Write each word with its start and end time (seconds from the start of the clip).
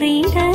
rinda 0.00 0.53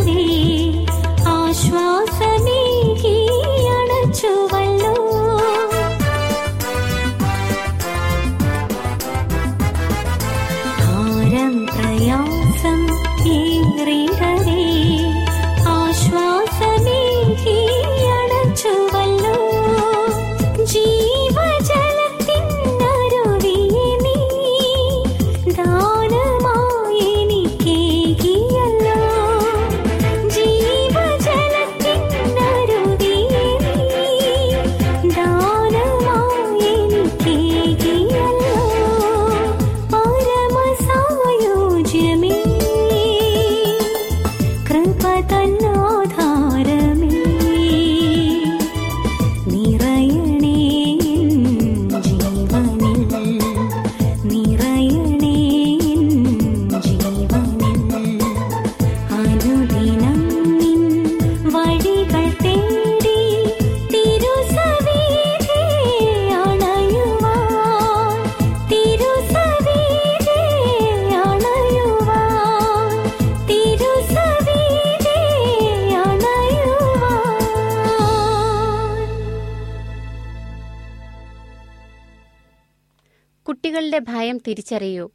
തിരിച്ചറിയൂ. 84.50 85.10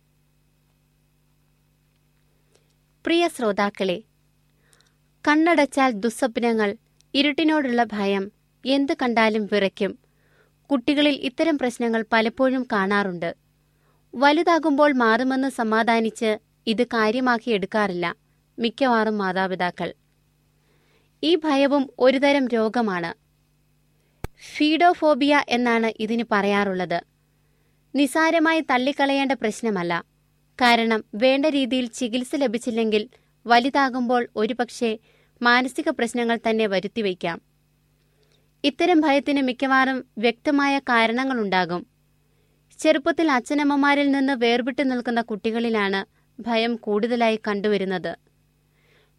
പ്രിയ 3.04 3.28
ശ്രോതാക്കളെ 3.28 4.02
കണ്ണടച്ചാൽ 5.24 5.90
ദുസ്വപ്നങ്ങൾ 5.90 6.76
ഇരുട്ടിനോടുള്ള 7.14 7.84
ഭയം 7.84 8.24
എന്ത് 8.66 8.92
കണ്ടാലും 9.02 9.48
വിറയ്ക്കും. 9.52 9.98
കുട്ടികളിൽ 10.70 11.14
ഇത്തരം 11.14 11.58
പ്രശ്നങ്ങൾ 11.58 12.04
പലപ്പോഴും 12.12 12.66
കാണാറുണ്ട്. 12.72 13.36
വലുതാകുമ്പോൾ 14.14 14.92
മാറുമെന്ന് 14.92 15.48
സമാധാനിച്ച് 15.48 16.38
ഇത് 16.66 16.86
കാര്യമാക്കി 16.86 17.50
എടുക്കാറില്ല 17.50 18.16
മിക്കവാറും 18.58 19.18
മാതാപിതാക്കൾ. 19.18 19.94
ഈ 21.22 21.36
ഭയവും 21.36 21.90
ഒരുതരം 21.98 22.48
രോഗമാണ്. 22.48 23.10
ഫീഡോഫോബിയ 24.56 25.42
എന്നാണ് 25.48 25.92
ഇതിന് 26.00 26.24
പറയാറുള്ളത്. 26.32 27.13
നിസാരമായി 27.94 28.60
തള്ളിക്കളയേണ്ട 28.60 29.32
പ്രശ്നമല്ല. 29.32 30.04
കാരണം 30.60 31.04
വേണ്ട 31.14 31.46
രീതിയിൽ 31.46 31.86
ചികിത്സ 31.86 32.34
ലഭിച്ചില്ലെങ്കിൽ 32.34 33.08
വലുതാകുമ്പോൾ 33.46 34.28
ഒരുപക്ഷെ 34.36 34.98
മാനസിക 35.42 35.88
പ്രശ്നങ്ങൾ 35.88 36.38
തന്നെ 36.50 36.66
വരുത്തിവയ്ക്കാം. 36.66 37.40
ഇത്തരം 38.64 39.00
ഭയത്തിന് 39.00 39.42
മിക്കവാറും 39.42 40.04
വ്യക്തമായ 40.18 40.78
കാരണങ്ങളുണ്ടാകും. 40.78 41.86
ചെറുപ്പത്തിൽ 42.78 43.30
അച്ഛനമ്മമാരിൽ 43.30 44.10
നിന്ന് 44.10 44.32
വേർപെട്ടു 44.32 44.82
നിൽക്കുന്ന 44.82 45.20
കുട്ടികളിലാണ് 45.20 46.04
ഭയം 46.42 46.76
കൂടുതലായി 46.76 47.40
കണ്ടുവരുന്നത്. 47.48 48.16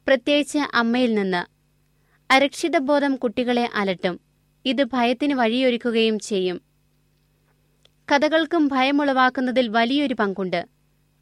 പ്രത്യേകിച്ച് 0.07 0.57
അമ്മയിൽ 0.74 1.13
നിന്ന്. 1.13 1.44
അരക്ഷിതബോധം 2.31 3.16
കുട്ടികളെ 3.16 3.69
അലട്ടും. 3.75 4.19
ഇത് 4.66 4.83
ഭയത്തിന് 4.83 5.33
വഴിയൊരുക്കുകയും 5.33 6.19
ചെയ്യും. 6.19 6.65
കഥകൾക്കും 8.12 8.68
ഭയമുളവാക്കുന്നതിൽ 8.68 9.68
വലിയൊരു 9.68 10.13
പങ്കുണ്ട്. 10.13 10.66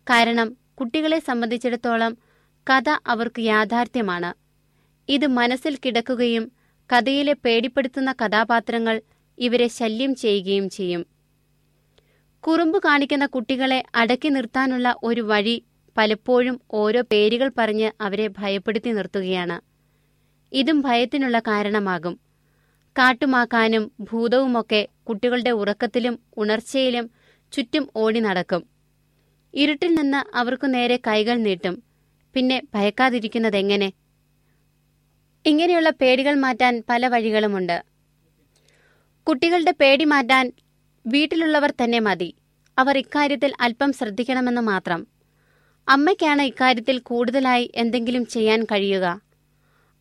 കാരണം 0.09 0.57
കുട്ടികളെ 0.79 1.19
സംബന്ധിച്ചിടത്തോളം 1.19 2.17
കഥ 2.67 2.89
അവർക്ക് 3.07 3.41
യാഥാർത്ഥ്യമാണ്. 3.41 4.33
ഇത് 5.09 5.27
മനസ്സിൽ 5.27 5.75
കിടക്കുകയും 5.75 6.51
കഥയിലെ 6.89 7.33
പേടിപ്പെടുത്തുന്ന 7.33 8.11
കഥാപാത്രങ്ങൾ 8.11 9.01
ഇവരെ 9.37 9.67
ശല്യം 9.67 10.15
ചെയ്യുകയും 10.15 10.69
ചെയ്യും. 10.69 11.05
കുറുമ്പ് 12.43 12.77
കാണിക്കുന്ന 12.85 13.25
കുട്ടികളെ 13.25 13.83
അടക്കി 13.95 14.29
നിർത്താനുള്ള 14.29 14.95
ഒരു 15.03 15.21
വഴി 15.21 15.63
പലപ്പോഴും 15.97 16.61
ഓരോ 16.71 17.01
പേരുകൾ 17.01 17.51
പറഞ്ഞ് 17.57 17.91
അവരെ 18.01 18.27
ഭയപ്പെടുത്തി 18.27 18.89
നിർത്തുകയാണ്. 18.89 19.61
ഇതും 20.51 20.81
ഭയത്തിനുള്ള 20.81 21.39
കാരണമാകും. 21.39 22.22
കാട്ടുമാക്കാനും 22.97 23.91
ഭൂതവുമൊക്കെ 23.99 24.87
കുട്ടികളുടെ 25.09 25.49
ഉറക്കത്തിലും 25.49 26.19
ഉണർച്ചയിലും 26.37 27.09
ചുറ്റും 27.51 27.89
ഓടി 27.95 28.19
നടക്കും. 28.19 28.65
ഇരുട്ടിൽ 29.53 29.95
നിന്ന് 29.95 30.37
അവർക്കു 30.37 30.67
നേരെ 30.67 30.99
കൈകൾ 31.07 31.37
നീട്ടും. 31.37 31.83
പിന്നെ 32.33 32.61
ഭയക്കാതിരിക്കുന്നതെങ്ങനെ? 32.73 33.93
ഇങ്ങനെയുള്ള 35.45 35.89
പേടികൾ 35.89 36.35
മാറ്റാൻ 36.35 36.83
പല 36.89 37.07
വഴികളുമുണ്ട്. 37.07 37.83
കുട്ടികളുടെ 39.27 39.73
പേടി 39.79 40.05
മാറ്റാൻ 40.05 40.51
വീട്ടിലുള്ളവർ 41.05 41.73
തന്നെ 41.83 41.99
മതി. 41.99 42.35
അവർ 42.77 42.97
ഇക്കാര്യത്തിൽ 42.97 43.53
അല്പം 43.61 43.93
ശ്രദ്ധിക്കണമെന്ന് 43.93 44.61
മാത്രം. 44.61 45.07
അമ്മയ്ക്കാണ് 45.89 46.41
ഇക്കാര്യത്തിൽ 46.41 46.99
കൂടുതലായി 46.99 47.71
എന്തെങ്കിലും 47.75 48.25
ചെയ്യാൻ 48.25 48.63
കഴിയുക. 48.63 49.21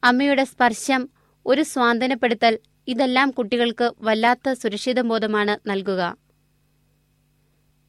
അമ്മയുടെ 0.04 0.44
സ്പർശം 0.44 1.08
ഒരു 1.46 1.62
സ്വാന്തനപ്പെടുത്തൽ 1.62 2.58
ഇതെല്ലാം 2.88 3.30
കുട്ടികൾക്ക് 3.30 3.92
വല്ലാത്ത 4.00 4.52
സുരക്ഷിതബോധമാണ് 4.52 5.68
നൽകുക. 5.68 6.16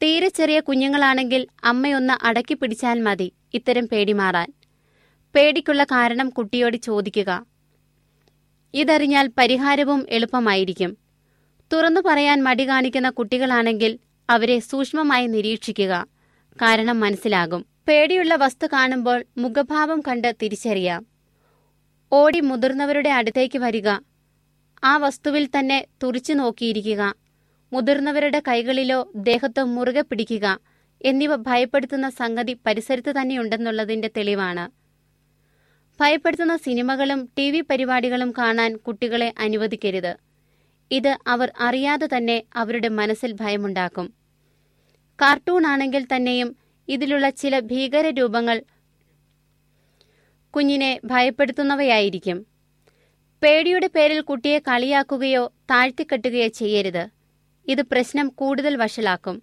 തീരെ 0.02 0.28
ചെറിയ 0.28 0.60
കുഞ്ഞുങ്ങളാണെങ്കിൽ 0.60 1.46
അമ്മയൊന്ന് 1.64 2.24
അടക്കി 2.24 2.54
പിടിച്ചാൽ 2.54 3.00
മതി 3.00 3.32
ഇത്തരം 3.54 3.88
പേടി 3.88 4.12
മാറാൻ. 4.12 4.52
പേടിക്കുള്ള 5.34 5.84
കാരണം 5.84 6.28
കുട്ടിയോട് 6.28 6.76
ചോദിക്കുക. 6.76 7.46
ഇതറിഞ്ഞാൽ 8.74 9.30
പരിഹാരവും 9.38 10.06
എളുപ്പമായിരിക്കും. 10.08 10.98
തുറന്നു 11.72 12.00
പറയാൻ 12.06 12.42
മടി 12.42 12.68
കാണിക്കുന്ന 12.68 13.10
കുട്ടികളാണെങ്കിൽ 13.10 13.98
അവരെ 14.30 14.58
സൂക്ഷ്മമായി 14.58 15.26
നിരീക്ഷിക്കുക. 15.26 16.06
കാരണം 16.54 17.00
മനസ്സിലാകും. 17.00 17.66
പേടിയുള്ള 17.88 18.34
വസ്തു 18.34 18.66
കാണുമ്പോൾ 18.72 19.24
മുഖഭാവം 19.38 20.00
കണ്ട് 20.00 20.36
തിരിച്ചറിയാം. 20.42 21.06
ഓടി 22.12 22.40
മുതിർന്നവരുടെ 22.40 23.10
അടുത്തേക്ക് 23.10 23.58
വരിക 23.58 23.88
ആ 24.84 24.96
വസ്തുവിൽ 24.96 25.46
തന്നെ 25.46 25.86
തുറിച്ചു 26.02 26.32
നോക്കിയിരിക്കുക. 26.32 27.02
മുതിർന്നവരുടെ 27.72 28.42
കൈകളിലോ 28.48 29.12
ദേഹത്തോ 29.16 29.64
മുറുകെ 29.64 30.00
പിടിക്കുക 30.00 30.60
എന്നിവ 31.04 31.36
ഭയപ്പെടുത്തുന്ന 31.36 32.08
സംഗതി 32.10 32.54
പരിസരത്ത് 32.66 33.12
തന്നെയുണ്ടെന്നുള്ളതിന്റെ 33.20 34.10
തെളിവാണ്. 34.16 34.64
ഭയപ്പെടുത്തുന്ന 36.00 36.56
സിനിമകളും 36.56 37.28
ടി 37.38 37.50
വി 37.50 37.60
പരിപാടികളും 37.60 38.30
കാണാൻ 38.38 38.76
കുട്ടികളെ 38.76 39.34
അനുവദിക്കരുത്. 39.38 40.12
ഇത് 40.90 41.18
അവർ 41.26 41.52
അറിയാതെ 41.60 42.06
തന്നെ 42.06 42.42
അവരുടെ 42.54 42.88
മനസ്സിൽ 42.88 43.32
ഭയമുണ്ടാക്കും. 43.32 44.06
കാർട്ടൂൺ 45.22 45.66
ആണെങ്കിൽ 45.66 46.04
തന്നെയും 46.04 46.56
ഇതിലുള്ള 46.88 47.30
ചില 47.30 47.60
ഭീകര 47.60 48.06
രൂപങ്ങൾ 48.10 48.64
കുഞ്ഞിനെ 50.54 51.00
ഭയപ്പെടുത്തുന്നവയായിരിക്കും. 51.04 52.53
പേടിയുടെ 53.44 53.86
പേരിൽ 53.86 54.20
കുട്ടിയെ 54.20 54.58
കളിയാക്കുകയോ 54.58 55.52
താഴ്ത്തിക്കെട്ടുകയോ 55.70 56.48
ചെയ്യരുത്. 56.48 57.08
ഇത് 57.68 57.82
പ്രശ്നം 57.82 58.28
കൂടുതൽ 58.28 58.76
വഷളാക്കും. 58.76 59.42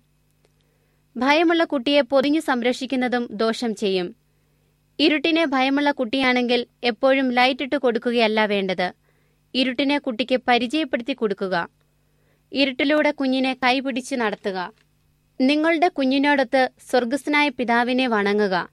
ഭയമുള്ള 1.17 1.63
കുട്ടിയെ 1.63 2.01
പൊതിഞ്ഞു 2.01 2.39
സംരക്ഷിക്കുന്നതും 2.39 3.27
ദോഷം 3.31 3.75
ചെയ്യും. 3.75 4.15
ഇരുട്ടിനെ 5.00 5.46
ഭയമുള്ള 5.46 5.91
കുട്ടിയാണെങ്കിൽ 5.91 6.67
എപ്പോഴും 6.84 7.31
ലൈറ്റ് 7.31 7.63
ഇട്ട് 7.63 7.75
കൊടുക്കുകയല്ല 7.75 8.46
വേണ്ടത്. 8.46 8.93
ഇരുട്ടിനെ 9.55 9.98
കുട്ടിക്ക് 9.98 10.41
പരിചയപ്പെടുത്തി 10.48 11.13
കൊടുക്കുക. 11.13 11.70
ഇരുട്ടിലൂടെ 12.53 13.12
കുഞ്ഞിനെ 13.12 13.53
കൈപിടിച്ച് 13.53 14.15
നടത്തുക. 14.15 14.74
നിങ്ങളുടെ 15.41 15.88
കുഞ്ഞിനോടൊത്ത് 15.88 16.70
സ്വർഗസ്നായ 16.89 17.50
പിതാവിനെ 17.50 18.08
വണങ്ങുക. 18.08 18.70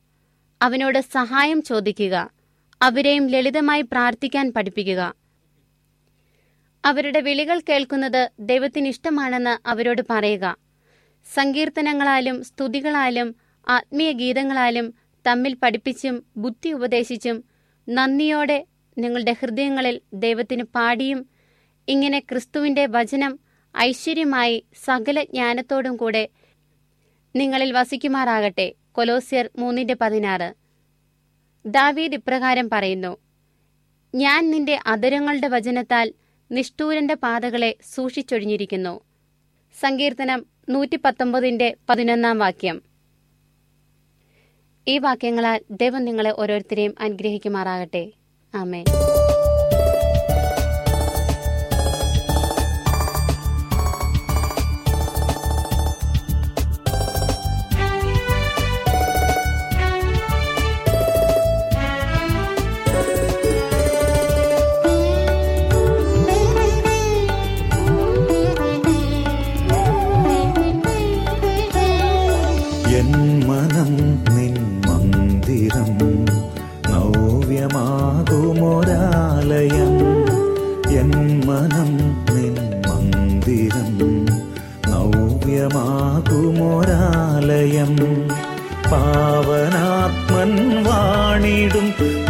അവനോട് 0.63 0.99
സഹായം 0.99 1.63
ചോദിക്കുക. 1.63 2.38
അവരെയും 2.83 3.27
ലളിതമായി 3.27 3.83
പ്രാർത്ഥിക്കാൻ 3.83 4.53
പഠിപ്പിക്കുക. 4.53 5.15
അവരുടെ 6.85 7.21
വിളികൾ 7.21 7.61
കേൾക്കുന്നത് 7.61 8.31
ദൈവത്തിന് 8.41 8.89
ഇഷ്ടമാണെന്ന് 8.89 9.69
അവരോട് 9.69 10.03
പറയുക. 10.11 10.57
സങ്കീർത്തനങ്ങളാലും 11.35 12.45
സ്തുതികളാലും 12.45 13.37
ആത്മീയ 13.69 14.13
ഗീതങ്ങളാലും 14.13 14.95
തമ്മിൽ 15.27 15.55
പഠിപ്പിച്ചും 15.55 16.27
ബുദ്ധി 16.37 16.73
ഉപദേശിച്ചും 16.73 17.45
നന്ദിയോടെ 17.89 18.67
നിങ്ങളുടെ 18.99 19.33
ഹൃദയങ്ങളിൽ 19.33 20.01
ദൈവത്തിന് 20.15 20.63
പാടിയും 20.63 21.27
ഇങ്ങനെ 21.89 22.19
ക്രിസ്തുവിന്റെ 22.19 22.87
വചനം 22.87 23.39
ഐശ്വര്യമായി 23.79 24.65
സകല 24.85 25.23
ജ്ഞാനത്തോടും 25.23 25.97
കൂടെ 25.97 26.29
നിങ്ങളിൽ 27.37 27.73
വസിക്കുമാറാകട്ടെ. 27.73 28.75
കൊലോസ്യർ 28.93 29.51
മൂന്നിന്റെ 29.59 29.97
പതിനാറ്. 30.01 30.68
ദാവീദ് 31.67 32.15
ഇപ്രകാരം 32.15 32.71
പറയുന്നു 32.73 33.17
ഞാൻ 34.15 34.50
നിന്റെ 34.50 34.81
അധരങ്ങളുടെ 34.87 35.49
വചനത്താൽ 35.49 36.12
നിഷ്ഠൂരന്റെ 36.53 37.15
പാതകളെ 37.15 37.77
സൂക്ഷിച്ചൊഴിഞ്ഞിരിക്കുന്നു. 37.95 39.00
സങ്കീർത്തനം 39.81 40.47
നൂറ്റി 40.69 40.97
പത്തൊമ്പതിന്റെ 40.97 41.77
പതിനൊന്നാം 41.88 42.38
വാക്യം. 42.38 42.83
ഈ 44.88 44.99
വാക്യങ്ങളാൽ 44.99 45.61
ദൈവം 45.71 46.05
നിങ്ങളെ 46.05 46.41
ഓരോരുത്തരെയും 46.41 46.95
അനുഗ്രഹിക്കുമാറാകട്ടെ. 47.00 48.12
ആമേ 48.55 48.85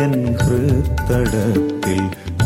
എൻ 0.03 0.35
ഹൃത്തടത്തിൽ 0.35 1.99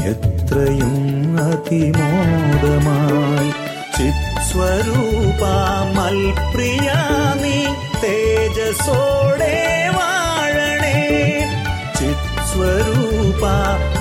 എത്രയും 0.09 0.95
അതിമോദമായി. 1.39 3.51
ചിത്സ്വരൂപമൽപ്രിയ 3.97 6.87
നീ 7.41 7.57
തേജസോടെ 8.03 9.57
വാഴണേ. 9.97 10.99
ചിത്സ്വരൂപ 11.99 13.43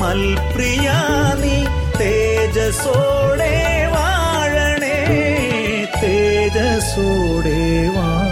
മൽപ്രിയ 0.01 0.89
നീ 1.43 1.57
തേജസോടെ 1.99 3.55
വാഴണേ. 3.95 4.99
തേജസോടെ 6.03 7.61
വാഴണേ 7.97 8.26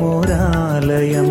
നവ്യമാകുമൊരാലയം 0.00 1.28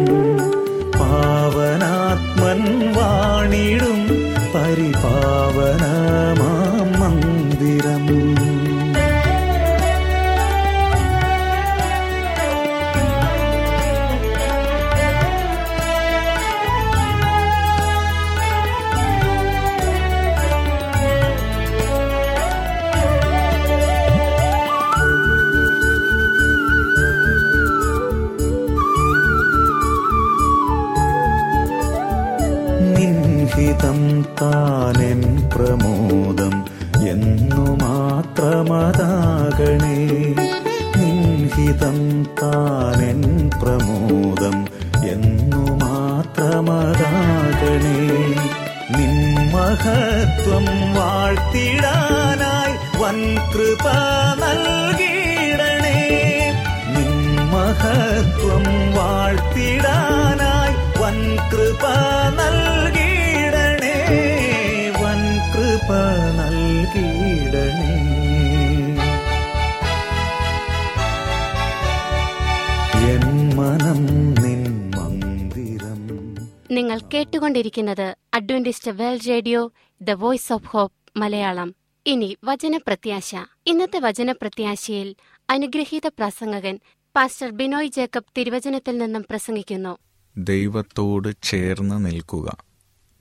കേട്ടുകൊണ്ടിരിക്കുന്നത് 77.37 78.17
Adventist 78.33 78.91
World 78.91 79.29
Radio 79.29 79.71
the 80.01 80.11
Voice 80.11 80.53
of 80.53 80.67
Hope 80.67 81.19
Malayalam. 81.19 81.75
ഇനി 82.05 82.37
വചനപ്രത്യാശ. 82.43 83.35
ഇന്നത്തെ 83.65 83.99
വചനപ്രത്യാശയിൽ 83.99 85.15
അനുഗ്രഹീത 85.49 86.07
പ്രസംഗകൻ 86.07 86.79
പാസ്റ്റർ 87.15 87.49
ബിനോയ് 87.49 87.87
ജേക്കബ് 87.87 88.25
തിരുവചനത്തിൽ 88.37 88.97
നിന്നും 88.97 89.25
പ്രസംഗിക്കുന്നു. 89.29 89.97
ദൈവത്തോട് 90.37 91.35
ചേർന്ന് 91.43 92.05
നിൽക്കുക. 92.05 92.57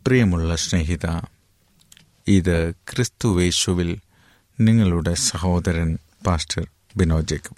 പ്രിയമുള്ള 0.07 0.57
സ്നേഹിത 0.57 1.07
ഇത് 2.29 2.75
ക്രിസ്തുവേശുവിൽ 2.75 3.99
നിങ്ങളുടെ 4.61 5.15
സഹോദരൻ 5.15 5.99
പാസ്റ്റർ 6.27 6.67
ബിനോയ് 6.97 7.23
ജേക്കബ്. 7.23 7.57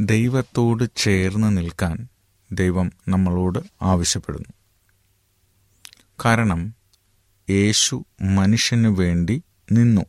ദൈവത്തോട് 0.00 0.84
ചേർന്ന് 0.96 1.56
നിൽക്കാൻ 1.56 2.08
ദൈവം 2.52 2.92
നമ്മളോട് 3.08 3.58
ആവശ്യപ്പെടുന്നു. 3.82 4.52
കാരണം 6.24 6.74
യേശു 7.50 8.04
മനുഷ്യനു 8.22 8.88
വേണ്ടി 8.88 9.42
നിന്നു. 9.72 10.00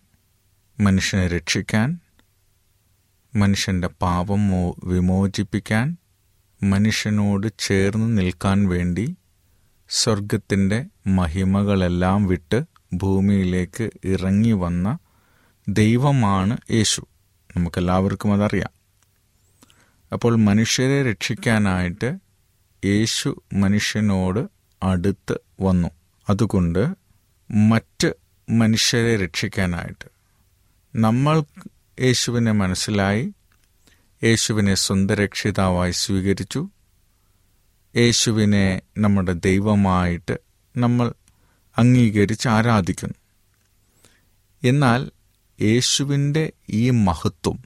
മനുഷ്യനെ 0.79 1.27
രക്ഷിക്കാൻ 1.27 1.99
മനുഷ്യന്റെ 3.35 3.87
പാപം 3.87 4.49
വിമോചിപ്പിക്കാൻ 4.83 5.97
മനുഷ്യനോട് 6.63 7.47
ചേർന്ന് 7.59 8.17
നിൽക്കാൻ 8.17 8.67
വേണ്ടി 8.67 9.15
സ്വർഗത്തിന്റെ 9.89 10.85
മഹിമകളെല്ലാം 11.07 12.27
വിട്ട് 12.27 12.63
ഭൂമിയിലേക്ക് 12.93 13.89
ഇറങ്ങി 14.05 14.51
വന്ന 14.51 14.97
ദൈവമാണ് 15.67 16.57
യേശു. 16.71 17.05
നമുക്കെല്ലാവർക്കും 17.57 18.33
അതറിയാം. 18.33 18.69
അപ്പോൾ 20.13 20.35
മനുഷ്യരെ 20.35 21.11
രക്ഷിക്കാനായിട്ട് 21.11 22.17
യേശു 22.85 23.41
മനുഷ്യനോട് 23.53 24.49
അടുത്ത് 24.83 25.37
വന്നു. 25.61 25.89
അതുകൊണ്ട് 26.29 26.95
മറ്റ് 27.51 28.13
മനുഷ്യരെ 28.49 29.15
രക്ഷിക്കാനായിട്ട്. 29.15 30.09
നമ്മൾ 30.95 31.43
യേശുവിനെ 31.99 32.51
മനസ്സിലായി. 32.51 33.33
യേശുവിനെ 34.23 34.75
സ്വന്തം 34.75 35.15
രക്ഷിതാവായി 35.15 35.91
സ്വീകരിച്ചു. 35.91 36.69
യേശുവിനെ 37.95 38.81
നമ്മുടെ 38.97 39.33
ദൈവമായിട്ട് 39.33 40.37
നമ്മൾ 40.77 41.13
അംഗീകരിച്ച് 41.77 42.47
ആരാധിക്കുന്നു. 42.47 43.15
എന്നാൽ 44.63 45.11
യേശുവിന്റെ 45.61 46.53
ഈ 46.69 46.89
മഹത്വം 46.89 47.59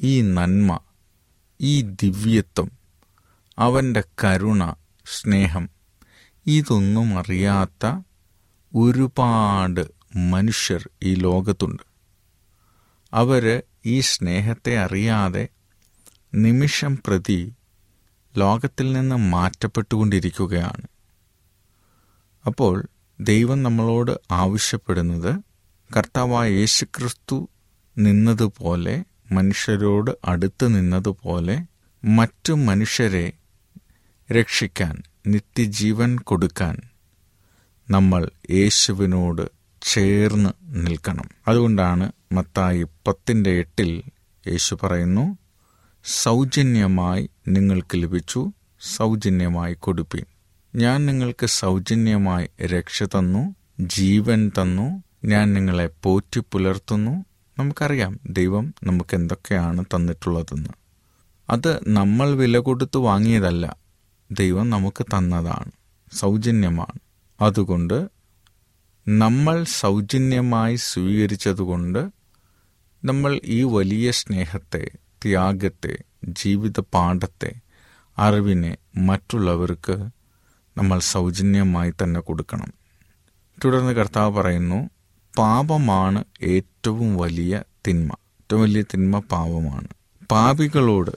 ഈ 0.00 0.20
നന്മ 0.20 0.80
ഈ 1.60 1.82
ദിവ്യത്വം 1.82 2.81
അവന്റെ 3.62 4.02
കരുണ 4.24 4.74
സ്നേഹം 5.06 5.64
ഇതൊന്നും 6.46 7.18
അറിയാത്ത 7.18 7.84
ഒരുപാട് 8.74 9.82
മനുഷ്യർ 10.16 10.90
ഈ 11.02 11.14
ലോകത്തുണ്ട്. 11.14 11.82
അവർ 13.12 13.62
ഈ 13.86 14.00
സ്നേഹത്തെ 14.00 14.78
അറിയാതെ 14.78 15.48
നിമിഷം 16.34 16.98
പ്രതി 17.06 17.40
ലോകത്തിൽ 18.34 18.92
നിന്ന് 18.92 19.16
മാറ്റപ്പെട്ടുകൊണ്ടിരിക്കുകയാണ്. 19.16 20.86
അപ്പോൾ 22.46 22.76
ദൈവം 23.20 23.62
നമ്മളോട് 23.62 24.20
ആവശ്യപ്പെടുന്നത് 24.30 25.32
കർത്താവായ 25.96 26.50
യേശുക്രിസ്തു 26.50 27.48
നിന്നതുപോലെ 27.98 29.04
മനുഷ്യരോട് 29.32 30.10
അടുത്ത് 30.24 30.66
നിന്നതുപോലെ 30.76 31.56
മറ്റു 32.04 32.52
മനുഷ്യരെ 32.52 33.26
രക്ഷിക്കാൻ 34.30 35.02
നിത്യജീവൻ 35.26 36.16
കൊടുക്കാൻ 36.16 36.76
നമ്മൾ 37.90 38.30
യേശുവിനോട് 38.50 39.50
ചേർന്ന് 39.82 40.50
നിൽക്കണം. 40.62 41.30
അതുകൊണ്ടാണ് 41.48 42.12
മത്തായി 42.32 42.82
പത്തിന്റെ 42.82 43.50
എട്ടിൽ 43.50 44.02
യേശു 44.48 44.78
പറയുന്നു 44.82 45.38
സൗജന്യമായി 46.04 47.30
നിങ്ങൾക്ക് 47.48 48.02
ലഭിച്ചു 48.02 48.52
സൗജന്യമായി 48.96 49.74
കൊടുപ്പീൻ. 49.74 50.24
ഞാൻ 50.74 51.06
നിങ്ങൾക്ക് 51.06 51.46
സൗജന്യമായി 51.46 52.66
രക്ഷ 52.66 53.02
തന്നു 53.02 53.54
ജീവൻ 53.80 54.48
തന്നു 54.48 55.02
ഞാൻ 55.24 55.54
നിങ്ങളെ 55.54 55.90
പോറ്റി 56.02 56.42
പുലർത്തുന്നു. 56.52 57.24
നമുക്കറിയാം 57.58 58.20
ദൈവം 58.26 58.74
നമുക്ക് 58.84 59.14
എന്തൊക്കെയാണ് 59.14 59.84
തന്നിട്ടുള്ളതെന്ന്. 59.84 60.70
അത് 61.50 61.80
നമ്മൾ 61.88 62.30
വില 62.30 62.58
കൊടുത്ത് 62.58 62.96
വാങ്ങിയതല്ല. 62.96 63.81
ദൈവം 64.32 64.70
നമുക്ക് 64.70 65.04
തന്നതാണ് 65.04 65.70
സൗജന്യമാണ്. 66.12 67.00
അതുകൊണ്ട് 67.40 68.08
നമ്മൾ 69.08 69.64
സൗജന്യമായി 69.64 70.76
സ്വീകരിച്ചതുകൊണ്ട് 70.76 72.08
നമ്മൾ 73.04 73.40
ഈ 73.44 73.62
വലിയ 73.62 74.10
സ്നേഹത്തെ 74.10 74.90
ത്യാഗത്തെ 75.22 75.98
ജീവിത 76.24 76.80
പാഠത്തെ 76.80 77.54
അറിവിനെ 78.18 78.76
മറ്റുള്ളവർക്ക് 78.96 80.08
നമ്മൾ 80.78 80.98
സൗജന്യമായി 80.98 81.90
തന്നെ 81.90 82.20
കൊടുക്കണം. 82.20 82.72
തുടർന്ന് 83.64 83.92
കർത്താവ് 83.92 84.34
പറയുന്നു 84.34 84.90
പാപമാണ് 85.38 86.24
ഏറ്റവും 86.42 87.16
വലിയ 87.16 87.62
തിന്മ. 87.88 88.12
ഏറ്റവും 88.12 88.62
വലിയ 88.62 88.82
തിന്മ 88.82 89.18
പാപമാണ്. 89.18 89.88
പാപികളോട് 90.30 91.10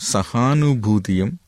സഹാനുഭൂതിയും 0.00 1.40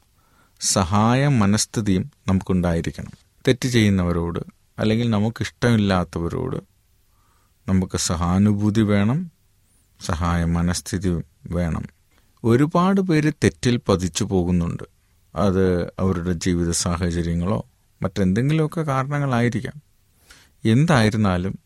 സഹായ 0.63 1.29
മനസ്ഥിതിയും 1.29 2.11
നമുക്കുണ്ടായിരിക്കണം. 2.29 3.11
തെറ്റ് 3.49 3.69
ചെയ്യുന്നവരോട് 3.69 4.39
അല്ലെങ്കിൽ 4.79 5.11
നമുക്കിഷ്ടമില്ലാത്തവരോട് 5.11 6.57
നമുക്ക് 7.69 7.99
സഹാനുഭൂതി 7.99 8.81
വേണം 8.81 9.31
സഹായ 10.07 10.45
മനസ്ഥിതി 10.45 11.23
വേണം. 11.47 11.83
ഒരുപാട് 12.45 13.01
പേര് 13.01 13.33
തെറ്റിൽ 13.45 13.81
പതിച്ചു 13.89 14.25
പോകുന്നുണ്ട്. 14.25 14.83
അത് 15.35 15.85
അവരുടെ 15.85 16.33
ജീവിത 16.33 16.71
സാഹചര്യങ്ങളോ 16.71 17.67
മറ്റെന്തെങ്കിലുമൊക്കെ 18.03 18.81
കാരണങ്ങളായിരിക്കാം. 18.83 19.83
എന്തായിരുന്നാലും 20.65 21.59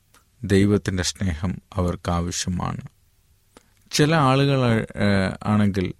ദൈവത്തിന്റെ 0.45 1.03
സ്നേഹം 1.03 1.63
അവർക്ക് 1.75 2.11
ആവശ്യമാണ് 2.11 2.81
ചില 3.91 4.15
ആളുകൾ 4.15 4.87
ആണെങ്കിൽ 5.43 5.95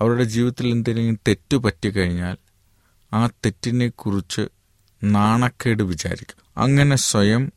അവരുടെ 0.00 0.24
ജീവിതത്തിൽ 0.24 0.68
എന്തെങ്കിലും 0.68 1.18
തെറ്റ് 1.28 1.56
പറ്റിക്കഴിഞ്ഞാൽ 1.56 2.36
ആ 3.12 3.26
തെറ്റിനെക്കുറിച്ച് 3.26 4.48
നാണക്കേട് 5.04 5.82
വിചാരിക്കും. 5.82 6.62
അങ്ങനെ 6.62 6.96
സ്വയം 6.96 7.52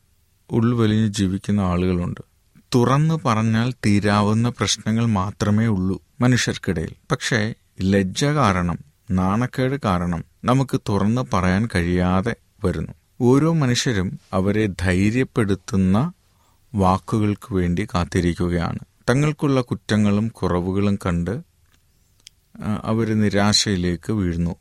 ഉൾവലിഞ്ഞ് 0.50 1.06
ജീവിക്കുന്ന 1.06 1.60
ആളുകളുണ്ട്. 1.60 2.20
തുറന്നു 2.74 3.20
പറഞ്ഞാൽ 3.24 3.74
തീരാവുന്ന 3.86 4.48
പ്രശ്നങ്ങൾ 4.48 5.06
മാത്രമേ 5.06 5.66
ഉള്ളൂ 5.66 6.02
മനുഷ്യർക്കിടയിൽ. 6.20 6.94
പക്ഷേ 7.10 7.54
ലജ്ജ 7.82 8.24
കാരണം 8.24 8.78
നാണക്കേട് 9.10 9.80
കാരണം 9.84 10.24
നമുക്ക് 10.44 10.80
തുറന്നു 10.88 11.26
പറയാൻ 11.32 11.68
കഴിയാതെ 11.74 12.36
വരുന്നു. 12.64 12.92
ഓരോ 13.20 13.52
മനുഷ്യരും 13.52 14.20
അവരെ 14.32 14.66
ധൈര്യപ്പെടുത്തുന്ന 14.66 16.12
വാക്കുകൾക്ക് 16.74 17.54
വേണ്ടി 17.54 17.86
കാത്തിരിക്കുകയാണ്. 17.94 18.78
തങ്ങൾക്കുള്ള 19.10 19.60
കുറ്റങ്ങളും 19.60 20.28
കുറവുകളും 20.28 20.98
കണ്ട് 21.06 21.53
അവർ 22.62 23.20
നിരാശയിലേക്ക് 23.20 24.12
വീഴുന്നു. 24.12 24.56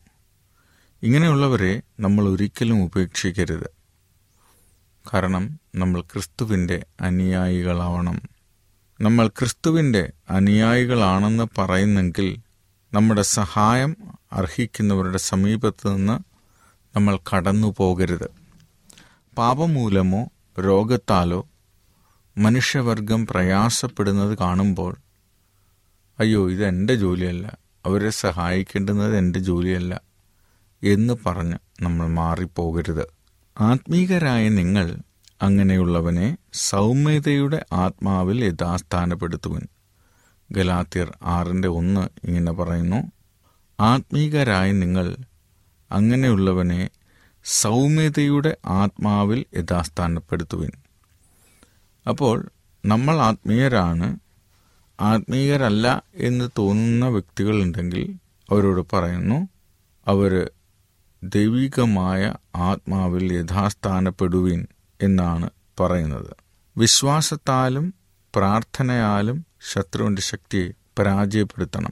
ഇങ്ങനെയുള്ളവരെ 1.03 1.81
നമ്മൾ 1.99 2.29
ഒരിക്കലും 2.29 2.83
ഉപേക്ഷിക്കരുത്. 2.83 3.69
കാരണം 5.13 5.59
നമ്മൾ 5.75 6.01
ക്രിസ്തുവിന്റെ 6.01 6.85
അനുയായികളാവണം. 7.01 8.21
നമ്മൾ 9.01 9.27
ക്രിസ്തുവിന്റെ 9.27 10.11
അനുയായികളാണെന്ന് 10.29 11.61
പറയുന്നെങ്കിൽ 11.61 12.39
നമ്മുടെ 12.93 13.21
സഹായം 13.21 13.97
അർഹിക്കുന്നവരുടെ 14.33 15.17
സമീപത്ത് 15.17 15.95
നിന്ന് 15.95 16.19
നമ്മൾ 16.95 17.19
കടന്നു 17.35 17.75
പോകരുത്. 17.77 18.29
പാപം 19.37 19.73
മൂലമോ 19.73 20.29
രോഗത്താലോ 20.59 21.47
മനുഷ്യവർഗം 22.37 23.27
പ്രയാസപ്പെടുന്നത് 23.27 24.37
കാണുമ്പോൾ 24.37 24.95
അയ്യോ 26.19 26.51
ഇത് 26.51 26.65
എന്റെ 26.65 26.95
ജോലിയല്ല. 26.95 27.62
അവരെ 27.85 28.09
സഹായിക്കേണ്ടുന്നത് 28.09 29.17
എന്റെ 29.17 29.39
ജോലിയല്ല 29.39 30.01
എന്ന് 30.83 31.13
പറഞ്ഞ് 31.25 31.57
നമ്മൾ 31.81 32.07
മാറിപ്പോകരുത്. 32.07 33.05
ആത്മീകരായ 33.61 34.49
നിങ്ങൾ 34.49 34.97
അങ്ങനെയുള്ളവനെ 35.41 36.37
സൗമ്യതയുടെ 36.53 37.65
ആത്മാവിൽ 37.73 38.45
യഥാസ്ഥാനപ്പെടുത്തുവൻ. 38.45 39.67
ഗലാത്തിയർ 40.51 41.17
ആറിന്റെ 41.23 41.67
ഒന്ന് 41.67 42.07
ഇങ്ങനെ 42.27 42.51
പറയുന്നു 42.51 43.11
ആത്മീകരായ 43.79 44.71
നിങ്ങൾ 44.71 45.17
അങ്ങനെയുള്ളവനെ 45.91 46.89
സൗമ്യതയുടെ 47.43 48.57
ആത്മാവിൽ 48.65 49.45
യഥാസ്ഥാനപ്പെടുത്തുവിൻ. 49.55 50.71
അപ്പോൾ 52.09 52.49
നമ്മൾ 52.85 53.15
ആത്മീയരാണ് 53.15 54.19
ആത്മീയരല്ല 54.99 56.03
എന്ന് 56.15 56.49
തോന്നുന്ന 56.57 57.07
വ്യക്തികളുണ്ടെങ്കിൽ 57.07 58.15
അവരോട് 58.51 58.95
പറയുന്നു 58.95 59.47
അവർ 60.07 60.49
ദൈവികമായ 61.23 62.33
ആത്മാവിൽ 62.55 63.33
യഥാസ്ഥാനപ്പെടുവിൻ 63.33 64.67
എന്നാണ് 65.01 65.49
പറയുന്നത്. 65.79 66.35
വിശ്വാസത്താലും 66.77 67.93
പ്രാർത്ഥനയാലും 68.35 69.45
ശത്രുവിന്റെ 69.71 70.21
ശക്തിയെ 70.21 70.71
പരാജയപ്പെടുത്തണം. 70.99 71.91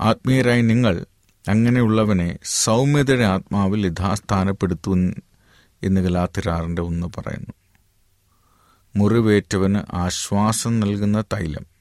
ആത്മീയരായി 0.00 0.62
നിങ്ങൾ 0.62 1.06
അങ്ങനെയുള്ളവനെ 1.48 2.38
സൗമ്യതയുടെ 2.44 3.24
ആത്മാവിൽ 3.24 3.86
യഥാസ്ഥാനപ്പെടുത്തു 3.86 4.90
എന്ന് 5.82 6.00
ഗലാത്തിരാറിന്റെ 6.00 6.82
ഒന്ന് 6.82 7.06
പറയുന്നു. 7.18 7.52
മുറിവേറ്റവന് 8.96 9.96
ആശ്വാസം 9.96 10.80
നൽകുന്ന 10.80 11.20
തൈലം. 11.20 11.79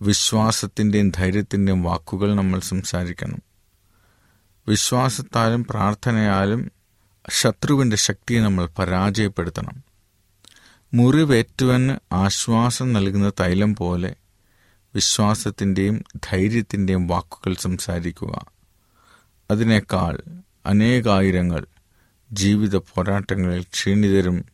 വിശ്വാസത്തിന്റെയും 0.00 1.10
ധൈര്യത്തിന്റെയും 1.10 1.82
വാക്കുകൾ 1.82 2.34
നമ്മൾ 2.34 2.60
സംസാരിക്കണം. 2.60 3.38
വിശ്വാസത്താലും 4.68 5.64
പ്രാർത്ഥനയാലും 5.64 6.72
ശത്രുവിന്റെ 7.30 7.96
ശക്തിയെ 7.96 8.40
നമ്മൾ 8.40 8.66
പരാജയപ്പെടുത്തണം. 8.66 9.84
മുറിവേറ്റുവന് 10.94 12.14
ആശ്വാസം 12.14 12.92
നൽകുന്ന 12.92 13.32
തൈലം 13.40 13.76
പോലെ 13.76 14.16
വിശ്വാസത്തിന്റെയും 14.94 16.04
ധൈര്യത്തിന്റെയും 16.16 17.06
വാക്കുകൾ 17.06 17.54
സംസാരിക്കുക. 17.54 18.46
അതിനേക്കാൾ 19.50 20.22
അനേകായിരങ്ങൾ 20.66 21.66
ജീവിത 22.32 22.76
പോരാട്ടങ്ങളിൽ 22.76 23.62
ക്ഷീണിതരും 23.62 24.44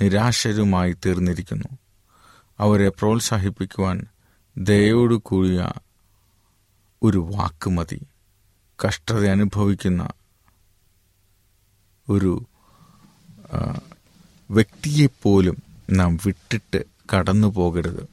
നിരാശരുമായി 0.00 0.92
തീർന്നിരിക്കുന്നു. 0.92 1.78
അവരെ 2.60 2.88
പ്രോത്സാഹിപ്പിക്കുവാൻ 2.88 4.06
ദയോടു 4.58 5.14
കൂടിയ 5.14 5.68
ഒരു 7.02 7.18
വാക്ക് 7.18 7.70
മതി. 7.70 8.00
കഷ്ടത 8.86 9.26
അനുഭവിക്കുന്ന 9.26 10.08
ഒരു 12.08 12.46
വ്യക്തിയെപ്പോലും 14.50 15.56
നാം 15.90 16.16
വിട്ടിട്ട് 16.26 16.84
കടന്നു 17.14 17.48
പോകരുത്. 17.48 18.08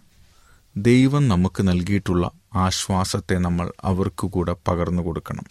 ദൈവം 0.77 1.27
നമുക്ക് 1.27 1.67
നൽകിയിട്ടുള്ള 1.67 2.31
ആശ്വാസത്തെ 2.53 3.35
നമ്മൾ 3.35 3.73
അവർക്ക് 3.81 4.27
കൂടെ 4.27 4.55
പകർന്നു 4.67 5.03
കൊടുക്കണം. 5.03 5.43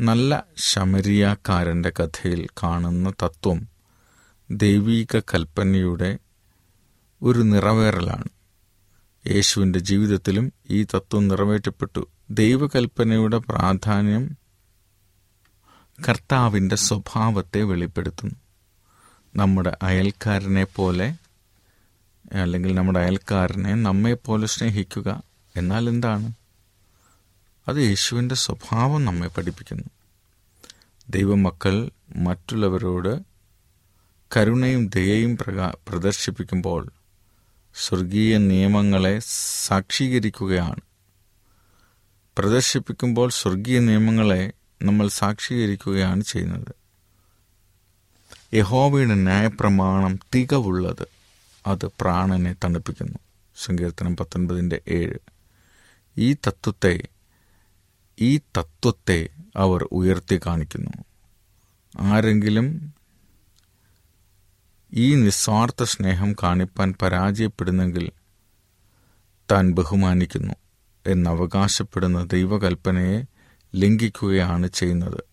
നല്ല 0.00 0.44
ശമരിയാക്കാരന്റെ 0.56 1.92
കഥയിൽ 2.00 2.48
കാണുന്ന 2.62 3.12
തത്വം 3.22 3.68
ദൈവീക 4.50 5.18
കൽപ്പനയുടെ 5.18 6.18
ഒരു 7.22 7.38
നിറവേറലാണ്. 7.38 8.37
യേശുവിന്റെ 9.28 9.78
ജീവിതത്തിലും 9.78 10.52
ഈ 10.70 10.84
തത്വം 10.84 11.28
നിറവേറ്റപ്പെട്ടു. 11.28 12.08
ദൈവകൽപ്പനയുടെ 12.30 13.38
പ്രാധാന്യം 13.38 14.36
കർത്താവിന്റെ 16.08 16.76
സ്വഭാവത്തെ 16.76 17.62
വെളിപ്പെടുത്തുന്നു. 17.62 18.34
നമ്മുടെ 19.36 19.76
അയൽക്കാരനെ 19.82 20.64
പോലെ 20.64 21.16
അല്ലെങ്കിൽ 22.32 22.74
നമ്മുടെ 22.74 23.00
അയൽക്കാരനെ 23.00 23.74
നമ്മെപ്പോലെ 23.74 24.46
സ്നേഹിക്കുക 24.46 25.22
എന്നാൽ 25.56 25.88
എന്താണ്? 25.88 26.32
അത് 27.68 27.76
യേശുവിന്റെ 27.76 28.34
സ്വഭാവം 28.34 29.04
നമ്മെ 29.04 29.28
പഠിപ്പിക്കുന്നു. 29.28 29.84
ദൈവമക്കൾ 31.08 31.90
മറ്റുള്ളവരോട് 32.16 33.20
കരുണയും 34.36 34.88
ദയയും 34.88 35.36
പ്രകാ 35.36 35.74
പ്രദർശിപ്പിക്കുമ്പോൾ 35.88 36.90
സ്വർഗീയ 37.74 38.38
നിയമങ്ങളെ 38.38 39.18
സാക്ഷീകരിക്കുകയാണ്. 39.66 40.80
പ്രദർശിപ്പിക്കുമ്പോൾ 42.38 43.30
സ്വർഗീയ 43.30 43.78
നിയമങ്ങളെ 43.78 44.52
നമ്മൾ 44.82 45.08
സാക്ഷീകരിക്കുകയാണ് 45.08 46.20
ചെയ്യുന്നത്. 46.20 46.74
യഹോവയുടെ 48.54 49.14
ന്യായപ്രമാണം 49.14 50.18
തികവുള്ളത് 50.34 51.06
അത് 51.66 51.86
പ്രാണനെ 51.86 52.54
തണുപ്പിക്കുന്നു. 52.64 53.18
സങ്കീർത്തനം 53.56 54.16
പത്തൊൻപതിന്റെ 54.16 54.80
ഏഴ്. 54.88 55.18
ഈ 56.18 56.32
തത്വത്തെ 56.32 57.02
ഈ 58.20 58.38
തത്വത്തെ 58.38 59.28
അവർ 59.56 59.88
ഉയർത്തി 59.92 60.40
കാണിക്കുന്നു. 60.46 60.90
ആരെങ്കിലും 62.00 62.94
ഈ 64.92 65.14
നിസ്വാർത്ഥ 65.14 65.82
സ്നേഹം 65.82 66.32
കാണിപ്പാൻ 66.32 66.94
പരാജയപ്പെടുന്നെങ്കിൽ 67.02 68.10
താൻ 69.50 69.72
ബഹുമാനിക്കുന്നു 69.72 70.54
എന്നവകാശപ്പെടുന്ന 71.06 72.24
ദൈവകൽപ്പനയെ 72.24 73.22
ലംഘിക്കുകയാണ് 73.74 74.66
ചെയ്യുന്നത്. 74.66 75.24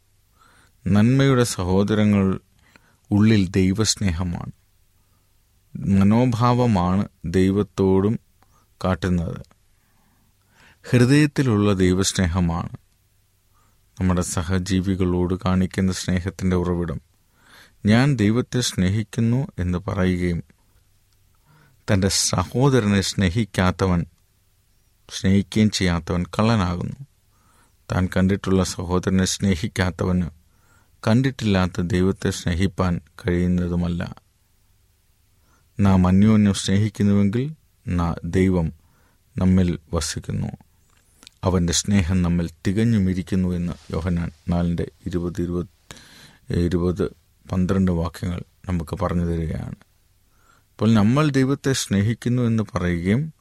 നന്മയുടെ 0.88 1.44
സഹോദരങ്ങൾ 1.44 2.40
ഉള്ളിൽ 3.12 3.48
ദൈവസ്നേഹമാണ്. 3.48 4.52
മനോഭാവമാണ് 5.76 7.08
ദൈവത്തോടും 7.26 8.20
കാട്ടുന്നത്. 8.84 9.38
ഹൃദയത്തിലുള്ള 10.90 11.74
ദൈവസ്നേഹമാണ് 11.74 12.78
നമ്മുടെ 14.00 14.22
സഹജീവികളോട് 14.22 15.34
കാണിക്കുന്ന 15.46 15.92
സ്നേഹത്തിന്റെ 15.92 16.56
ഉറവിടം. 16.56 17.15
ഞാൻ 17.86 18.16
ദൈവത്തെ 18.16 18.60
സ്നേഹിക്കുന്നു 18.60 19.48
എന്ന് 19.60 19.78
പറയുകയും 19.78 20.44
തന്റെ 21.94 22.08
സഹോദരനെ 22.08 23.02
സ്നേഹിക്കാത്തവൻ 23.02 24.06
സ്നേഹിക്കുകയും 25.10 25.70
ചെയ്യാത്തവൻ 25.70 26.24
കള്ളനാകുന്നു. 26.24 27.06
താൻ 27.92 28.10
കണ്ടിട്ടുള്ള 28.18 28.64
സഹോദരനെ 28.64 29.26
സ്നേഹിക്കാത്തവന് 29.26 30.30
കണ്ടിട്ടില്ലാത്ത 31.08 31.82
ദൈവത്തെ 31.82 32.30
സ്നേഹിപ്പാൻ 32.30 33.02
കഴിയുന്നതുമല്ല. 33.28 34.16
നാം 35.80 36.08
അന്യോന്യം 36.08 36.54
സ്നേഹിക്കുന്നുവെങ്കിൽ 36.54 37.56
ദൈവം 38.24 38.74
നമ്മിൽ 39.38 39.80
വസിക്കുന്നു. 39.94 40.48
അവന്റെ 41.44 41.74
സ്നേഹം 41.74 42.22
നമ്മിൽ 42.22 42.50
തികഞ്ഞുമിരിക്കുന്നു 42.68 43.50
എന്ന് 43.50 43.74
യോഹനാൻ 43.94 44.32
നാലിന്റെ 44.50 44.92
ഇരുപത് 45.06 45.42
ഇരുപത് 45.42 45.68
ഇരുപത് 46.54 47.25
പന്ത്രണ്ട് 47.52 47.92
വാക്യങ്ങൾ 47.92 48.42
നമുക്ക് 48.70 48.96
പറഞ്ഞു 49.02 49.26
തരികയാണ്. 49.26 49.76
അപ്പോൾ 50.72 50.94
നമ്മൾ 50.94 51.30
ദൈവത്തെ 51.30 51.74
സ്നേഹിക്കുന്നു 51.74 52.42
എന്ന് 52.42 52.64
പറയുകയും 52.76 53.34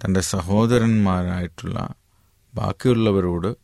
തന്റെ 0.00 0.20
സഹോദരന്മാരായിട്ടുള്ള 0.20 1.94
ബാക്കിയുള്ളവരോട് 2.54 3.56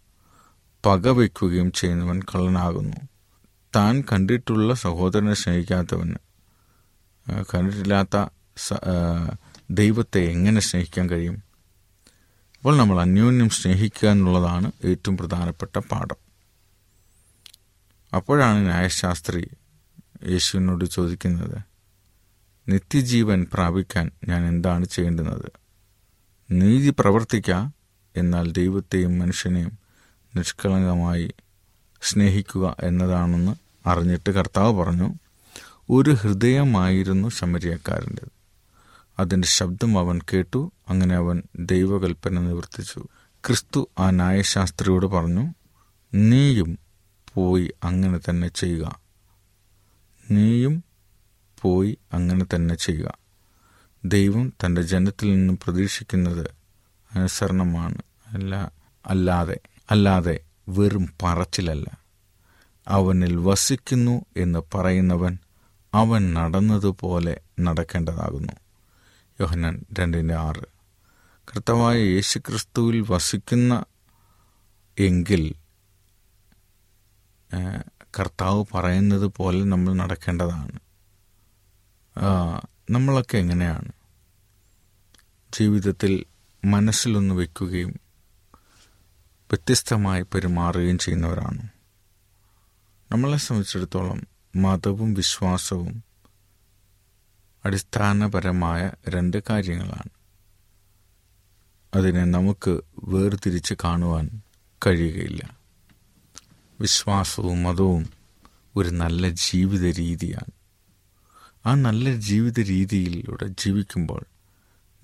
പക 0.87 1.09
വയ്ക്കുകയും 1.09 1.73
ചെയ്യുന്നവൻ 1.73 2.21
കള്ളനാകുന്നു. 2.21 2.97
താൻ 3.77 4.05
കണ്ടിട്ടുള്ള 4.13 4.75
സഹോദരനെ 4.75 5.35
സ്നേഹിക്കാത്തവന് 5.35 6.15
കണ്ടിട്ടില്ലാത്ത 7.55 8.17
ദൈവത്തെ 9.71 10.21
എങ്ങനെ 10.21 10.61
സ്നേഹിക്കാൻ 10.61 11.11
കഴിയും? 11.11 11.37
അപ്പോൾ 12.59 12.77
നമ്മൾ 12.77 13.01
അന്യോന്യം 13.01 13.49
സ്നേഹിക്കുക 13.49 14.09
എന്നുള്ളതാണ് 14.09 14.73
ഏറ്റവും 14.85 15.17
പ്രധാനപ്പെട്ട 15.17 15.79
പാഠം. 15.79 16.21
അപ്പോഴാണ് 18.17 18.59
ന്യായശാസ്ത്രി 18.67 19.51
യേശുവിനോട് 20.27 20.85
ചോദിക്കുന്നത് 20.85 21.59
നിത്യജീവൻ 22.69 23.47
പ്രാപിക്കാൻ 23.53 24.11
ഞാൻ 24.29 24.45
എന്താണ് 24.45 24.85
ചെയ്യേണ്ടുന്നത്? 24.85 25.53
നീതി 26.51 26.95
പ്രവർത്തിക്ക 26.99 27.51
എന്നാൽ 28.17 28.53
ദൈവത്തെയും 28.53 29.19
മനുഷ്യനെയും 29.19 29.79
നിഷ്കളങ്കമായി 30.37 31.35
സ്നേഹിക്കുക 32.03 32.77
എന്നതാണെന്ന് 32.81 33.55
അറിഞ്ഞിട്ട് 33.89 34.31
കർത്താവ് 34.31 34.73
പറഞ്ഞു 34.73 35.15
ഒരു 35.91 36.11
ഹൃദയമായിരുന്നു 36.11 37.29
ശമരിയക്കാരന്റെത് 37.29 38.39
അതിന്റെ 39.19 39.49
ശബ്ദം 39.49 39.99
അവൻ 39.99 40.21
കേട്ടു 40.33 40.73
അങ്ങനെ 40.89 41.15
അവൻ 41.15 41.43
ദൈവകൽപ്പന 41.57 42.41
നിവർത്തിച്ചു. 42.41 43.09
ക്രിസ്തു 43.47 43.89
ആ 43.99 44.11
ന്യായശാസ്ത്രിയോട് 44.11 45.07
പറഞ്ഞു 45.07 45.55
നീയും 46.15 46.79
പോയി 47.35 47.73
അങ്ങനെ 47.85 48.21
തന്നെ 48.31 48.49
ചെയ്യുക. 48.49 49.08
നീയും 50.31 50.85
പോയി 51.61 51.99
അങ്ങനെ 52.13 52.47
തന്നെ 52.55 52.75
ചെയ്യുക. 52.75 53.19
ദൈവം 54.05 54.53
തന്റെ 54.65 54.83
ജനത്തിൽ 54.83 55.35
നിന്നും 55.35 55.59
പ്രതീക്ഷിക്കുന്നത് 55.59 56.51
അനുസരണമാണ്. 57.15 58.03
അല്ല 58.27 58.73
അല്ലാതെ 59.07 59.61
അല്ലാതെ 59.91 60.41
വെറും 60.69 61.09
പറച്ചിലല്ല. 61.23 61.99
അവനിൽ 62.89 63.37
വസിക്കുന്നു 63.37 64.25
എന്ന് 64.37 64.59
പറയുന്നവൻ 64.75 65.39
അവൻ 65.95 66.35
നടന്നതുപോലെ 66.35 67.41
നടക്കേണ്ടതാകുന്നു. 67.61 68.53
യോഹനൻ 69.41 69.85
രണ്ടിന്റെ 69.99 70.35
ആറ്. 70.35 70.79
കർത്താവായ 71.49 71.99
യേശുക്രിസ്തുവിൽ 71.99 73.05
വസിക്കുന്ന 73.11 73.85
എങ്കിൽ 74.99 75.55
കർത്താവ് 78.19 78.65
പറയുന്നത് 78.75 79.27
പോലെ 79.27 79.65
നമ്മൾ 79.65 79.93
നടക്കേണ്ടതാണ്. 79.93 80.79
നമ്മളൊക്കെ 82.91 83.39
എങ്ങനെയാണ്? 83.39 83.93
ജീവിതത്തിൽ 85.59 86.25
മനസ്സിലൊന്ന് 86.65 87.35
വയ്ക്കുകയും 87.35 88.01
വ്യത്യസ്തമായി 89.51 90.23
പെരുമാറുകയും 90.23 90.99
ചെയ്യുന്നവരാണ്. 90.99 91.69
നമ്മളെ 93.13 93.37
സംബന്ധിച്ചിടത്തോളം 93.37 94.27
മതവും 94.57 95.15
വിശ്വാസവും 95.15 96.05
അടിസ്ഥാനപരമായ 97.65 98.93
രണ്ട് 99.09 99.43
കാര്യങ്ങളാണ്. 99.51 100.11
അതിനെ 101.95 102.25
നമുക്ക് 102.25 102.81
വേർതിരിച്ച് 103.05 103.75
കാണുവാൻ 103.85 104.43
കഴിയുകയില്ല. 104.87 105.58
വിശ്വാസവും 106.81 107.63
മതവും 107.63 108.07
ഒരു 108.77 108.89
നല്ല 108.89 109.29
ജീവിത 109.29 109.85
രീതിയാണ്. 109.99 110.53
ആ 111.67 111.75
നല്ല 111.75 112.17
ജീവിത 112.17 112.61
രീതിയിലൂടെ 112.61 113.47
ജീവിക്കുമ്പോൾ 113.47 114.25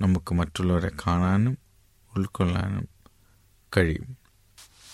നമുക്ക് 0.01 0.35
മറ്റുള്ളവരെ 0.35 0.91
കാണാനും 1.07 1.59
ഉൾക്കൊള്ളാനും 2.17 2.89
കഴിയും. 3.77 4.17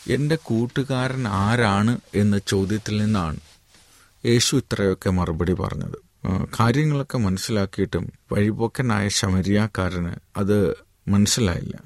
എന്റെ 0.09 0.39
കൂട്ടുകാരൻ 0.43 1.29
ആരാണ് 1.29 1.99
എന്ന 2.15 2.39
ചോദ്യത്തിൽ 2.39 3.05
നിന്നാണ് 3.05 3.37
യേശു 4.27 4.57
ഇത്രയൊക്കെ 4.57 5.11
മറുപടി 5.11 5.53
പറഞ്ഞത്. 5.53 5.99
കാര്യങ്ങളൊക്കെ 6.61 7.19
മനസ്സിലാക്കിയിട്ടും 7.19 8.13
വഴിപോക്കനായ 8.33 9.09
ശമരിയാക്കാരന് 9.09 10.15
അത് 10.37 10.75
മനസ്സിലായില്ല. 11.09 11.83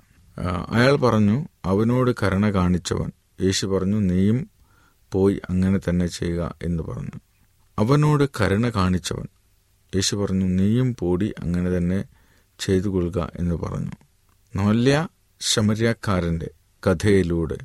അയാൾ 0.68 0.96
പറഞ്ഞു 0.96 1.48
അവനോട് 1.64 2.11
കരുണ 2.22 2.50
കാണിച്ചവൻ. 2.50 3.12
യേശു 3.40 3.66
പറഞ്ഞു 3.66 3.96
നീയും 3.96 4.54
പോയി 5.14 5.40
അങ്ങനെ 5.50 5.79
തന്നെ 5.79 6.07
ചെയ്യുക 6.07 6.55
എന്ന് 6.62 6.83
പറഞ്ഞു. 6.83 7.20
അവനോട് 7.79 8.24
കരുണ 8.40 8.68
കാണിച്ചവൻ. 8.68 9.27
യേശു 9.94 10.16
പറഞ്ഞു 10.16 10.46
നീയും 10.46 10.96
പോടി 10.98 11.35
അങ്ങനെ 11.38 11.77
തന്നെ 11.77 12.05
ചെയ്തു 12.59 12.88
കൊള്ളുക 12.88 13.31
എന്ന് 13.37 13.55
പറഞ്ഞു. 13.55 13.90
നല്ല 14.57 15.09
ശമര്യാക്കാരന്റെ 15.40 16.50
കഥയിലൂടെ 16.87 17.57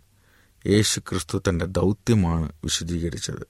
യേശു 0.67 0.99
ക്രിസ്തു 0.99 1.41
തന്റെ 1.49 1.65
ദൗത്യമാണ് 1.65 2.51
വിശദീകരിച്ചത്. 2.63 3.47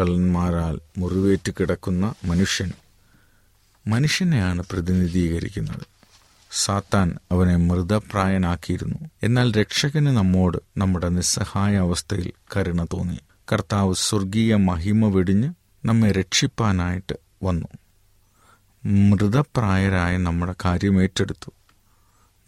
കള്ളന്മാരാൽ 0.00 0.80
മുറിവേറ്റ് 0.98 1.52
കിടക്കുന്ന 1.60 2.14
മനുഷ്യൻ 2.24 2.72
മനുഷ്യനെയാണ് 3.86 4.64
പ്രതിനിധീകരിക്കുന്നത്. 4.70 5.86
സാത്താൻ 6.56 7.16
അവനെ 7.32 7.56
മൃതപ്രായനാക്കിയിരുന്നു. 7.56 8.98
എന്നാൽ 9.22 9.52
രക്ഷകന് 9.52 10.06
നമ്മോട് 10.06 10.58
നമ്മുടെ 10.76 11.08
നിസ്സഹായ 11.08 11.76
അവസ്ഥയിൽ 11.76 12.32
കരുണ 12.56 12.84
തോന്നി. 12.84 13.18
കർത്താവ് 13.52 13.94
സ്വർഗീയ 13.94 14.54
മഹിമ 14.54 15.06
വെടിഞ്ഞ് 15.06 15.52
നമ്മെ 15.84 16.12
രക്ഷിപ്പാനായിട്ട് 16.12 17.14
വന്നു. 17.42 17.66
മൃതപ്രായരായ 18.86 20.16
നമ്മുടെ 20.16 20.54
കാര്യം 20.64 21.02
ഏറ്റെടുത്തു. 21.02 21.52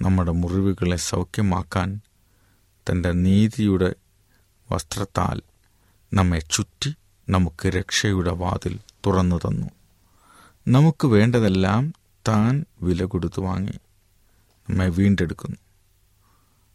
നമ്മുടെ 0.03 0.33
മുറിവുകളെ 0.33 0.97
സൗഖ്യമാക്കാൻ 0.97 2.01
തന്റെ 2.91 3.13
നീതിയുടെ 3.13 3.95
വസ്ത്രത്താൽ 4.73 5.41
നമ്മെ 6.15 6.39
ചുറ്റി 6.51 6.95
നമുക്ക് 7.29 7.69
രക്ഷയുടെ 7.69 8.31
വാതിൽ 8.31 8.79
തുറന്നു 9.07 9.37
തന്നു. 9.37 9.67
നമുക്ക് 10.69 11.07
വേണ്ടതെല്ലാം 11.07 11.95
താൻ 12.29 12.65
വില 12.83 13.05
കൊടുത്തു 13.05 13.43
വാങ്ങി. 13.43 13.79
നമ്മെ 14.71 14.89
വീണ്ടെടുക്കുന്നു. 14.89 15.57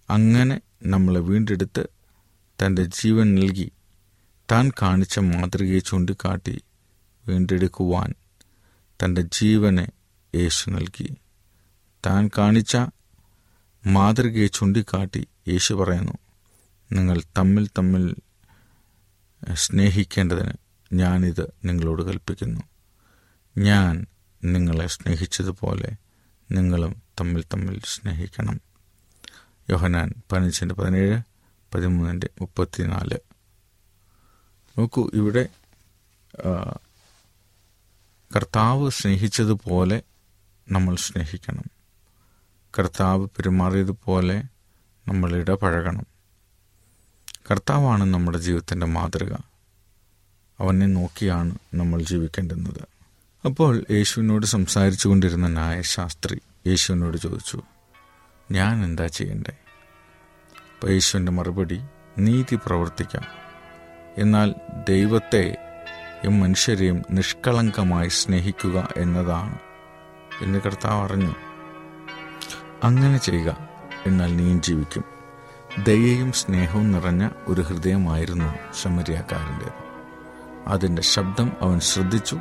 അങ്ങനെ 0.10 0.62
നമ്മളെ 0.84 1.19
വീണ്ടെടുത്ത് 1.19 1.88
തന്റെ 2.65 2.84
ജീവൻ 2.84 3.36
നൽകി 3.36 3.71
താൻ 4.51 4.71
കാണിച്ച 4.82 5.19
മാതൃകയെ 5.19 5.80
ചൂണ്ടിക്കാട്ടി 5.80 6.62
വീണ്ടെടുക്കുവാൻ 7.27 8.13
തന്റെ 9.04 9.21
ജീവനെ 9.21 9.88
യേശു 10.36 10.69
നൽകി. 10.69 11.17
താൻ 12.06 12.30
കാണിച്ച 12.38 12.77
മാതൃകയെ 13.88 14.47
ചൂണ്ടിക്കാട്ടി 14.47 15.27
യേശു 15.47 15.73
പറയുന്നു 15.73 16.12
നിങ്ങൾ 16.91 17.21
തമ്മിൽ 17.38 17.67
തമ്മിൽ 17.67 18.15
സ്നേഹിക്കേണ്ടതിന് 19.54 20.51
ഞാനിത് 20.93 21.54
നിങ്ങളോട് 21.65 22.04
കൽപ്പിക്കുന്നു. 22.04 22.62
ഞാൻ 23.58 24.06
നിങ്ങളെ 24.45 24.88
സ്നേഹിച്ചതുപോലെ 24.88 25.91
നിങ്ങളും 26.51 27.01
തമ്മിൽ 27.22 27.44
തമ്മിൽ 27.44 27.82
സ്നേഹിക്കണം. 27.86 28.62
യോഹനാൻ 29.70 30.14
പതിനഞ്ചിന്റെ 30.32 30.76
പതിനേഴ് 30.76 31.22
പതിമൂന്നിന്റെ 31.76 32.30
മുപ്പത്തിനാല്. 32.42 33.18
നോക്കൂ 34.80 35.12
ഇവിടെ 35.14 35.50
കർത്താവ് 38.36 38.92
സ്നേഹിച്ചതുപോലെ 38.92 40.02
നമ്മൾ 40.72 40.96
സ്നേഹിക്കണം. 40.96 41.64
കർത്താവ് 42.80 43.28
പെരുമാറിയതുപോലെ 43.28 44.44
നമ്മൾ 45.08 45.36
ഇടപഴകണം. 45.36 46.06
കർത്താവാണ് 47.52 48.04
നമ്മുടെ 48.04 48.38
ജീവിതത്തിന്റെ 48.38 48.86
മാതൃക. 48.86 49.34
അവനെ 50.60 50.86
നോക്കിയാണ് 50.86 51.58
നമ്മൾ 51.74 52.04
ജീവിക്കേണ്ടുന്നത്. 52.04 52.82
അപ്പോൾ 53.46 53.86
യേശുവിനോട് 53.92 54.46
സംസാരിച്ചു 54.46 55.08
കൊണ്ടിരുന്ന 55.08 55.48
ന്യായശാസ്ത്രി 55.48 56.42
യേശുവിനോട് 56.67 57.17
ചോദിച്ചു 57.17 57.62
ഞാൻ 58.52 58.84
എന്താ 58.84 59.08
ചെയ്യണ്ടേ? 59.08 59.58
അപ്പോൾ 60.74 60.91
യേശുവിന്റെ 60.91 61.32
മറുപടി 61.32 61.82
നീതി 62.17 62.56
പ്രവർത്തിക്കാം. 62.56 63.24
എന്നാൽ 64.17 64.56
ദൈവത്തെ 64.89 65.58
ദൈവത്തെയും 66.24 66.39
മനുഷ്യരെയും 66.39 67.02
നിഷ്കളങ്കമായി 67.12 68.08
സ്നേഹിക്കുക 68.08 68.88
എന്നതാണ്. 68.97 69.60
എന്ന് 70.41 70.60
കർത്താവ് 70.60 71.04
അറിഞ്ഞു 71.04 71.36
അങ്ങനെ 72.84 73.17
ചെയ്യുക 73.17 73.69
എന്നാൽ 74.06 74.38
നീയും 74.38 74.62
ജീവിക്കും. 74.62 75.04
ദയയും 75.84 76.32
സ്നേഹവും 76.32 76.91
നിറഞ്ഞ 76.91 77.30
ഒരു 77.47 77.62
ഹൃദയമായിരുന്നു 77.62 78.74
ശമരിയാക്കാരന്റേത്. 78.82 79.74
അതിന്റെ 80.67 81.02
ശബ്ദം 81.02 81.52
അവൻ 81.62 81.80
ശ്രദ്ധിച്ചു. 81.80 82.38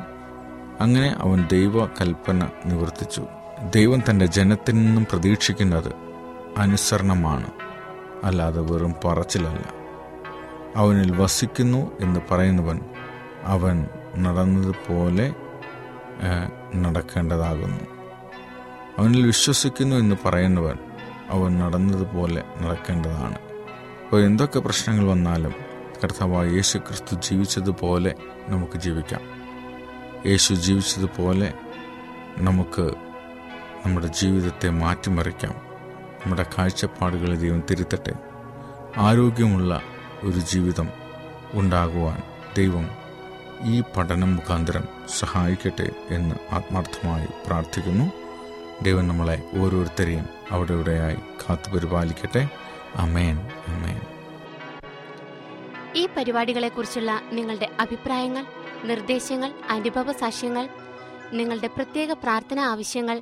അങ്ങനെ 0.79 1.15
അവൻ 1.17 1.47
ദൈവ 1.47 1.85
കൽപ്പന 1.85 2.49
നിവർത്തിച്ചു. 2.65 3.27
ദൈവം 3.69 4.03
തന്റെ 4.09 4.25
ജനത്തിൽ 4.25 4.75
നിന്നും 4.75 5.07
പ്രതീക്ഷിക്കുന്നത് 5.11 5.93
അനുസരണമാണ്. 6.57 7.51
അല്ലാതെ 8.23 8.61
വെറും 8.61 8.95
പറച്ചിലല്ല. 9.05 9.73
അവനിൽ 10.75 11.21
വസിക്കുന്നു 11.21 11.91
എന്ന് 11.99 12.19
പറയുന്നവൻ 12.31 12.79
അവൻ 13.43 13.87
നടന്നതുപോലെ 14.17 15.35
നടക്കേണ്ടതാകുന്നു. 16.75 17.83
അവനിൽ 18.97 19.25
വിശ്വസിക്കുന്നു 19.25 19.95
എന്ന് 19.95 20.15
പറയുന്നവൻ 20.25 20.75
അവൻ 21.29 21.59
നടന്നതുപോലെ 21.59 22.43
നടക്കേണ്ടതാണ്. 22.61 23.35
അപ്പോൾ 24.03 24.25
എന്തൊക്കെ 24.25 24.59
പ്രശ്നങ്ങൾ 24.59 25.07
വന്നാലും 25.07 25.53
കർത്താവായ 26.03 26.47
യേശു 26.47 26.77
ക്രിസ്തു 26.77 27.15
ജീവിച്ചതുപോലെ 27.15 28.15
നമുക്ക് 28.47 28.77
ജീവിക്കാം. 28.77 29.21
യേശു 30.25 30.53
ജീവിച്ചതുപോലെ 30.53 31.53
നമുക്ക് 32.37 33.10
നമ്മുടെ 33.85 34.07
ജീവിതത്തെ 34.07 34.69
മാറ്റിമറിക്കാം. 34.69 35.53
നമ്മുടെ 36.25 36.45
കാഴ്ചപ്പാടുകളെ 36.57 37.35
ദൈവം 37.35 37.63
തിരുത്തട്ടെ. 37.71 38.13
ആരോഗ്യമുള്ള 38.97 39.81
ഒരു 40.23 40.39
ജീവിതം 40.39 40.89
ഉണ്ടാകുവാൻ 41.53 42.21
ദൈവം 42.57 42.89
ഈ 43.63 43.83
പഠനം 43.97 44.35
മുഖാന്തരം 44.35 44.83
സഹായിക്കട്ടെ 45.19 45.89
എന്ന് 46.09 46.35
ആത്മാർത്ഥമായി 46.51 47.27
പ്രാർത്ഥിക്കുന്നു. 47.47 48.11
ദൈവം 48.83 49.07
നമ്മളെ 49.07 49.43
ഓരോരുത്തരെയും 49.61 50.25
അവിടെ 50.51 50.73
ഇവിടെയായി 50.73 51.15
കാത്തു 51.15 51.71
പരിപാലിക്കട്ടെ. 51.71 52.49
അമേൻ 52.95 53.37
അമേൻ 53.67 54.01
ഈ 55.95 56.07
പരിപാടികളെക്കുറിച്ചുള്ള 56.17 57.21
നിങ്ങളുടെ 57.31 57.69
അഭിപ്രായങ്ങൾ 57.79 58.45
നിർദ്ദേശങ്ങൾ 58.83 59.53
അനുഭവ 59.69 60.11
സാക്ഷ്യങ്ങൾ 60.11 60.69
നിങ്ങളുടെ 61.33 61.67
പ്രത്യേക 61.67 62.11
പ്രാർത്ഥന 62.11 62.59
ആവശ്യങ്ങൾ 62.59 63.21